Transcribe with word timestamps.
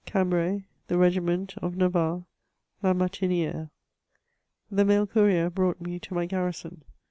CAMB&AT— 0.07 0.63
THE 0.87 0.95
RB6IMBNT 0.95 1.59
OF 1.59 1.75
NAVABRX 1.75 2.25
^LA 2.83 2.95
MARTINIBKB. 2.97 3.69
The 4.71 4.85
mail 4.85 5.05
courier 5.05 5.51
brought 5.51 5.79
me 5.79 5.99
to 5.99 6.15
my 6.15 6.25
garrison. 6.25 6.81